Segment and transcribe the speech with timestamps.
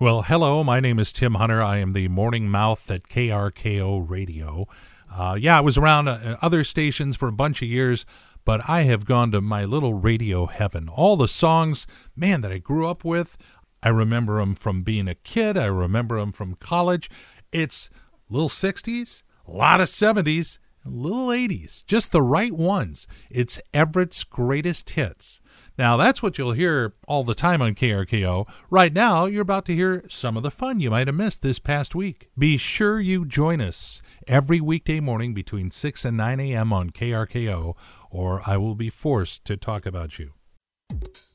[0.00, 0.62] Well, hello.
[0.62, 1.60] My name is Tim Hunter.
[1.60, 4.68] I am the morning mouth at KRKO Radio.
[5.12, 8.06] Uh, yeah, I was around uh, other stations for a bunch of years,
[8.44, 10.88] but I have gone to my little radio heaven.
[10.88, 13.36] All the songs, man, that I grew up with,
[13.82, 15.56] I remember them from being a kid.
[15.56, 17.10] I remember them from college.
[17.50, 17.90] It's
[18.30, 23.06] little 60s, a lot of 70s, little 80s, just the right ones.
[23.30, 25.40] It's Everett's greatest hits.
[25.78, 28.48] Now, that's what you'll hear all the time on KRKO.
[28.68, 31.60] Right now, you're about to hear some of the fun you might have missed this
[31.60, 32.30] past week.
[32.36, 36.72] Be sure you join us every weekday morning between 6 and 9 a.m.
[36.72, 37.76] on KRKO,
[38.10, 40.32] or I will be forced to talk about you.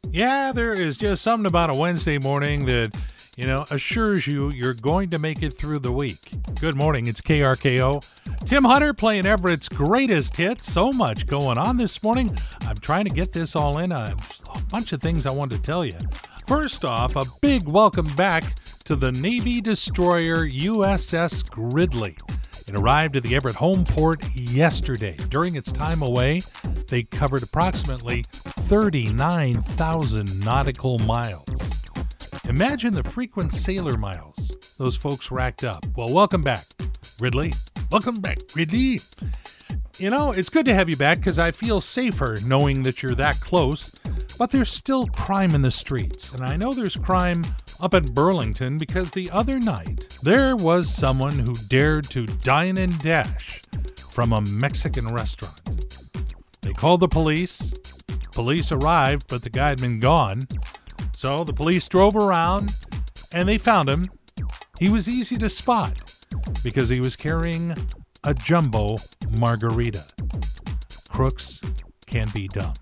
[0.10, 2.96] Yeah, there is just something about a Wednesday morning that,
[3.36, 6.20] you know, assures you you're going to make it through the week.
[6.60, 8.06] Good morning, it's KRKO.
[8.46, 10.72] Tim Hunter playing Everett's greatest hits.
[10.72, 12.30] So much going on this morning.
[12.62, 13.92] I'm trying to get this all in.
[13.92, 14.16] A
[14.70, 15.98] bunch of things I wanted to tell you.
[16.46, 18.44] First off, a big welcome back
[18.84, 22.16] to the Navy destroyer USS Gridley.
[22.68, 25.18] It arrived at the Everett home port yesterday.
[25.30, 26.42] During its time away,
[26.88, 31.73] they covered approximately 39,000 nautical miles.
[32.54, 35.84] Imagine the frequent sailor miles those folks racked up.
[35.96, 36.68] Well, welcome back,
[37.18, 37.52] Gridley.
[37.92, 39.00] Welcome back, Gridley.
[39.98, 43.16] You know, it's good to have you back because I feel safer knowing that you're
[43.16, 43.90] that close,
[44.38, 46.32] but there's still crime in the streets.
[46.32, 47.44] And I know there's crime
[47.80, 53.00] up in Burlington because the other night there was someone who dared to dine and
[53.00, 53.64] dash
[54.12, 55.60] from a Mexican restaurant.
[56.62, 57.74] They called the police.
[58.32, 60.44] Police arrived, but the guy had been gone.
[61.16, 62.74] So the police drove around
[63.34, 64.06] and they found him.
[64.80, 66.14] He was easy to spot
[66.64, 67.76] because he was carrying
[68.24, 68.98] a jumbo
[69.40, 70.06] margarita.
[71.10, 71.62] Crooks
[72.06, 72.74] can be dumb.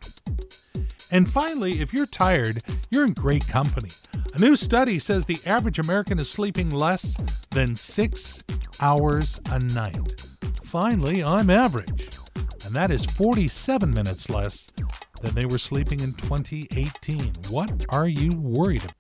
[1.12, 3.90] And finally, if you're tired, you're in great company.
[4.34, 7.18] A new study says the average American is sleeping less
[7.50, 8.42] than six
[8.80, 10.26] hours a night.
[10.64, 12.08] Finally, I'm average.
[12.66, 14.68] And that is 47 minutes less
[15.22, 17.32] than they were sleeping in 2018.
[17.50, 18.96] What are you worried about?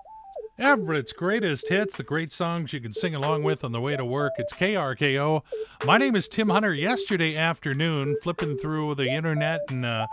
[0.59, 4.05] Everett's greatest hits, the great songs you can sing along with on the way to
[4.05, 4.33] work.
[4.37, 5.41] It's KRKO.
[5.85, 6.73] My name is Tim Hunter.
[6.73, 10.05] Yesterday afternoon, flipping through the internet, and uh,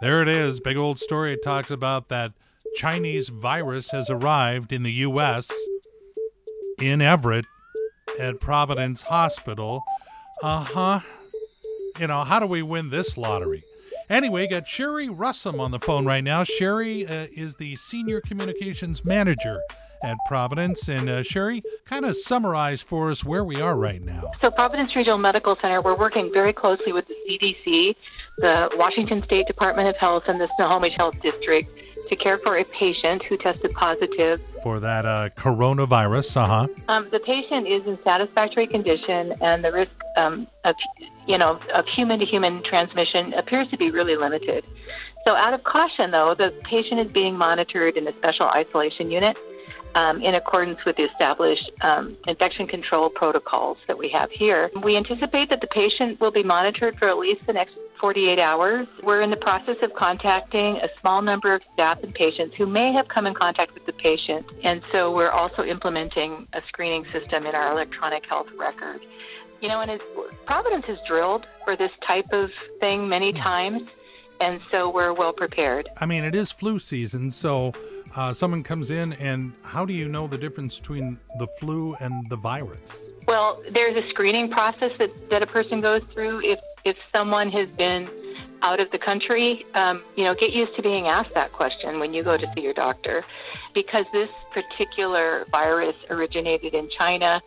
[0.00, 0.60] there it is.
[0.60, 1.32] Big old story.
[1.32, 2.32] It talks about that
[2.76, 5.50] Chinese virus has arrived in the U.S.
[6.80, 7.46] in Everett
[8.20, 9.82] at Providence Hospital.
[10.42, 11.00] Uh huh.
[11.98, 13.62] You know, how do we win this lottery?
[14.10, 16.42] Anyway, got Sherry Russum on the phone right now.
[16.42, 19.60] Sherry uh, is the Senior Communications Manager
[20.02, 20.88] at Providence.
[20.88, 24.30] And uh, Sherry, kind of summarize for us where we are right now.
[24.40, 27.96] So, Providence Regional Medical Center, we're working very closely with the CDC,
[28.38, 31.68] the Washington State Department of Health, and the Snohomish Health District
[32.08, 36.36] to care for a patient who tested positive for that uh, coronavirus.
[36.36, 36.68] Uh huh.
[36.88, 40.74] Um, the patient is in satisfactory condition, and the risk um, of
[41.26, 44.64] you know of human to human transmission appears to be really limited.
[45.26, 49.36] So, out of caution, though, the patient is being monitored in a special isolation unit
[49.94, 54.70] um, in accordance with the established um, infection control protocols that we have here.
[54.82, 58.86] We anticipate that the patient will be monitored for at least the next 48 hours.
[59.02, 62.92] We're in the process of contacting a small number of staff and patients who may
[62.92, 67.46] have come in contact with the patient, and so we're also implementing a screening system
[67.46, 69.00] in our electronic health record.
[69.60, 70.00] You know, and
[70.46, 73.88] Providence has drilled for this type of thing many times,
[74.40, 75.88] and so we're well prepared.
[75.98, 77.72] I mean, it is flu season, so
[78.18, 82.28] uh, someone comes in, and how do you know the difference between the flu and
[82.28, 83.12] the virus?
[83.28, 86.40] Well, there's a screening process that, that a person goes through.
[86.44, 88.08] If if someone has been
[88.62, 92.12] out of the country, um, you know, get used to being asked that question when
[92.12, 93.22] you go to see your doctor,
[93.72, 97.40] because this particular virus originated in China.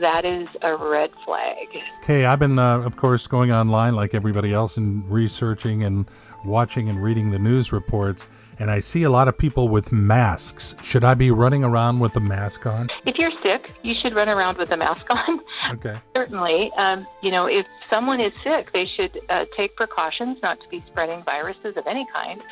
[0.00, 1.68] That is a red flag.
[2.02, 6.06] Okay, I've been, uh, of course, going online like everybody else and researching and
[6.44, 8.26] watching and reading the news reports
[8.58, 10.74] and I see a lot of people with masks.
[10.82, 12.88] Should I be running around with a mask on?
[13.04, 15.40] If you're sick, you should run around with a mask on.
[15.72, 15.94] Okay.
[16.16, 16.72] Certainly.
[16.76, 20.82] Um, you know, if someone is sick, they should uh, take precautions not to be
[20.86, 22.42] spreading viruses of any kind.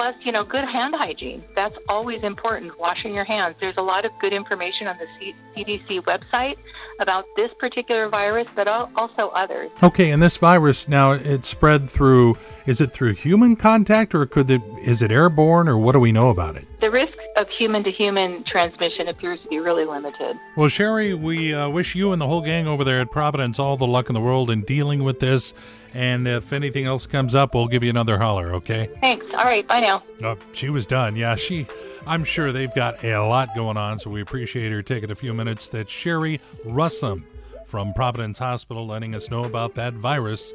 [0.00, 1.44] Plus, you know, good hand hygiene.
[1.54, 2.78] That's always important.
[2.80, 3.54] Washing your hands.
[3.60, 6.56] There's a lot of good information on the C- CDC website
[7.00, 9.70] about this particular virus, but also others.
[9.82, 14.50] Okay, and this virus now it spread through Is it through human contact, or could
[14.50, 16.66] it, is it airborne, or what do we know about it?
[16.80, 20.38] The risk of human to human transmission appears to be really limited.
[20.56, 23.76] Well, Sherry, we uh, wish you and the whole gang over there at Providence all
[23.76, 25.54] the luck in the world in dealing with this.
[25.92, 28.90] And if anything else comes up, we'll give you another holler, okay?
[29.00, 29.26] Thanks.
[29.36, 29.66] All right.
[29.66, 30.02] Bye now.
[30.22, 31.16] Oh, she was done.
[31.16, 31.66] Yeah, she.
[32.06, 35.34] I'm sure they've got a lot going on, so we appreciate her taking a few
[35.34, 35.68] minutes.
[35.70, 37.24] That Sherry Russum
[37.66, 40.52] from Providence Hospital letting us know about that virus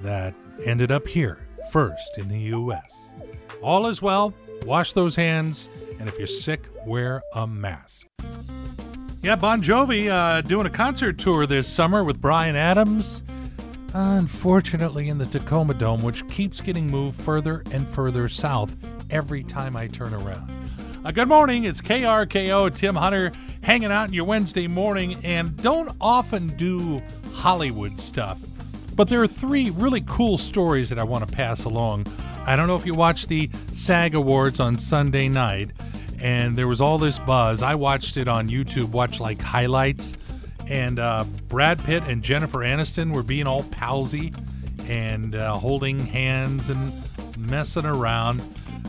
[0.00, 0.34] that
[0.64, 1.38] ended up here
[1.70, 3.10] first in the U.S.
[3.62, 4.32] All is well.
[4.64, 5.68] Wash those hands,
[6.00, 8.08] and if you're sick, wear a mask.
[9.22, 13.22] Yeah, Bon Jovi uh, doing a concert tour this summer with Bryan Adams.
[13.92, 18.76] Unfortunately, in the Tacoma Dome, which keeps getting moved further and further south
[19.10, 20.50] every time I turn around.
[21.04, 23.32] Uh, good morning, it's KRKO, Tim Hunter,
[23.62, 28.38] hanging out in your Wednesday morning, and don't often do Hollywood stuff.
[28.96, 32.06] But there are three really cool stories that I want to pass along.
[32.50, 35.70] I don't know if you watched the SAG Awards on Sunday night,
[36.18, 37.62] and there was all this buzz.
[37.62, 40.16] I watched it on YouTube, watched like highlights
[40.70, 44.32] and uh, Brad Pitt and Jennifer Aniston were being all palsy
[44.88, 46.92] and uh, holding hands and
[47.36, 48.42] messing around.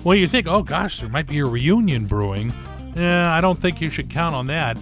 [0.03, 2.53] Well, you think, oh gosh, there might be a reunion brewing.
[2.95, 4.77] Yeah, I don't think you should count on that.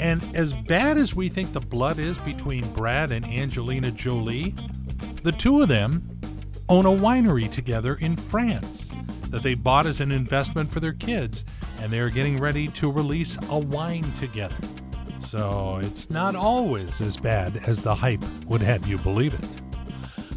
[0.00, 4.54] And as bad as we think the blood is between Brad and Angelina Jolie,
[5.22, 6.13] the two of them
[6.68, 8.90] own a winery together in France
[9.30, 11.44] that they bought as an investment for their kids,
[11.80, 14.56] and they're getting ready to release a wine together.
[15.20, 19.60] So it's not always as bad as the hype would have you believe it.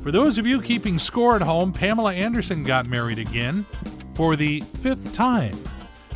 [0.02, 3.66] For those of you keeping score at home, Pamela Anderson got married again
[4.14, 5.56] for the fifth time,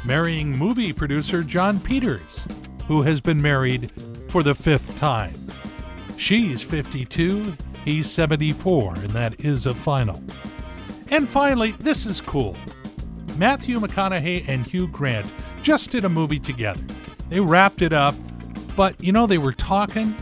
[0.06, 2.48] marrying movie producer Jon Peters,
[2.88, 3.92] who has been married
[4.30, 5.36] for the fifth time.
[6.18, 10.22] She's 52, he's 74, and that is a final.
[11.10, 12.56] And finally, this is cool.
[13.38, 15.28] Matthew McConaughey and Hugh Grant
[15.62, 16.84] just did a movie together.
[17.30, 18.16] They wrapped it up
[18.76, 20.16] but, you know, they were talking,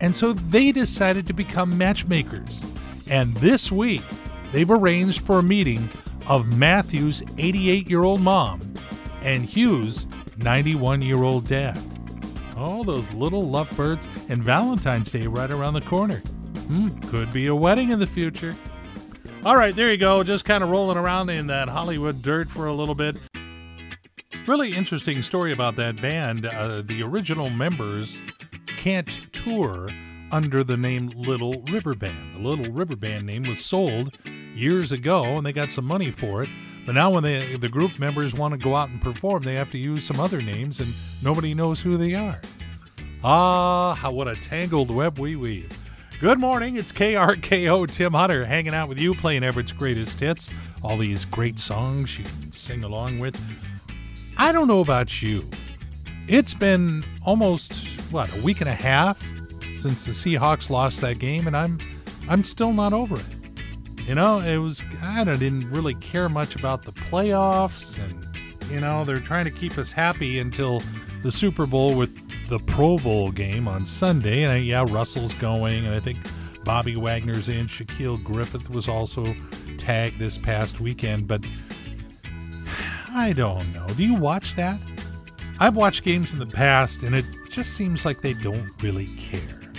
[0.00, 2.64] and so they decided to become matchmakers.
[3.10, 4.02] And this week,
[4.52, 5.88] they've arranged for a meeting
[6.26, 8.60] of Matthew's 88 year old mom
[9.22, 10.06] and Hugh's
[10.36, 11.80] 91 year old dad.
[12.56, 16.22] Oh, those little lovebirds, and Valentine's Day right around the corner.
[16.68, 18.54] Hmm, could be a wedding in the future.
[19.44, 20.22] All right, there you go.
[20.22, 23.16] Just kind of rolling around in that Hollywood dirt for a little bit.
[24.46, 26.44] Really interesting story about that band.
[26.44, 28.20] Uh, the original members
[28.66, 29.88] can't tour
[30.30, 32.36] under the name Little River Band.
[32.36, 34.16] The Little River Band name was sold
[34.54, 36.48] years ago, and they got some money for it.
[36.84, 39.70] But now, when they, the group members want to go out and perform, they have
[39.72, 40.92] to use some other names, and
[41.22, 42.40] nobody knows who they are.
[43.24, 45.70] Ah, how, what a tangled web we weave.
[46.20, 50.50] Good morning, it's KRKO Tim Hunter hanging out with you, playing Everett's greatest hits.
[50.82, 53.40] All these great songs you can sing along with.
[54.36, 55.48] I don't know about you.
[56.26, 59.22] It's been almost what a week and a half
[59.76, 61.78] since the Seahawks lost that game, and I'm
[62.28, 64.08] I'm still not over it.
[64.08, 69.04] You know, it was I didn't really care much about the playoffs, and you know
[69.04, 70.82] they're trying to keep us happy until
[71.22, 72.16] the Super Bowl with
[72.48, 74.44] the Pro Bowl game on Sunday.
[74.44, 76.18] And yeah, Russell's going, and I think
[76.64, 77.66] Bobby Wagner's in.
[77.66, 79.34] Shaquill Griffin was also
[79.76, 81.44] tagged this past weekend, but
[83.10, 83.86] I don't know.
[83.88, 84.78] Do you watch that?
[85.60, 89.72] I've watched games in the past, and it just seems like they don't really care.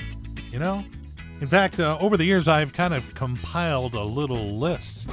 [0.51, 0.83] You know?
[1.41, 5.09] In fact, uh, over the years, I've kind of compiled a little list.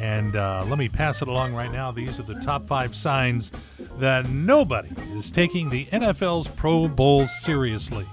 [0.00, 1.90] And uh, let me pass it along right now.
[1.92, 3.52] These are the top five signs
[3.98, 8.06] that nobody is taking the NFL's Pro Bowl seriously.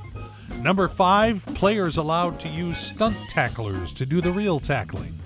[0.61, 5.19] Number five, players allowed to use stunt tacklers to do the real tackling.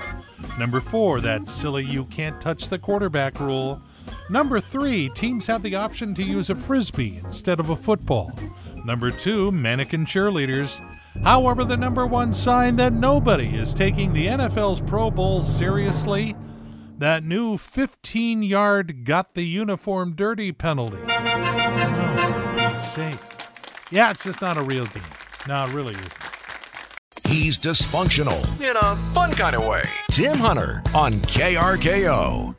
[0.57, 3.81] Number four, that silly you can't touch the quarterback rule.
[4.29, 8.31] Number three, teams have the option to use a frisbee instead of a football.
[8.83, 10.81] Number two, mannequin cheerleaders.
[11.23, 16.35] However, the number one sign that nobody is taking the NFL's Pro Bowl seriously
[16.97, 20.97] that new 15 yard got the uniform dirty penalty.
[21.07, 23.37] Oh, for Pete's sakes.
[23.91, 25.03] Yeah, it's just not a real game.
[25.47, 26.13] No, it really isn't.
[27.25, 29.83] He's dysfunctional in a fun kind of way.
[30.11, 32.55] Tim Hunter on KRKO.